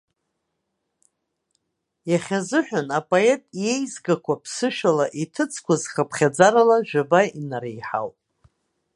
Иахьазыҳәан, 2.11 2.87
апоет 2.99 3.43
иеизгақәа 3.63 4.41
ԥсышәала 4.41 5.05
иҭыҵқәаз 5.23 5.83
хыԥхьаӡарала 5.91 6.77
жәаба 6.87 7.21
инареиҳауп. 7.39 8.15